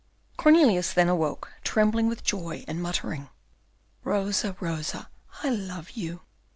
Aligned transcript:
Cornelius 0.35 0.93
then 0.93 1.09
awoke, 1.09 1.51
trembling 1.63 2.07
with 2.07 2.23
joy, 2.23 2.65
and 2.67 2.81
muttering, 2.81 3.29
"Rosa, 4.03 4.55
Rosa, 4.59 5.11
I 5.43 5.49
love 5.49 5.91
you." 5.91 6.21